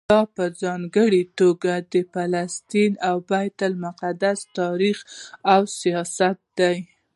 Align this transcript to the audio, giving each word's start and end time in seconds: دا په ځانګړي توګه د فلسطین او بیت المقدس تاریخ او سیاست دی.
دا 0.09 0.21
په 0.35 0.43
ځانګړي 0.61 1.23
توګه 1.39 1.73
د 1.93 1.95
فلسطین 2.13 2.91
او 3.09 3.15
بیت 3.29 3.57
المقدس 3.69 4.39
تاریخ 4.59 4.97
او 5.53 5.61
سیاست 5.81 6.37
دی. 6.59 6.77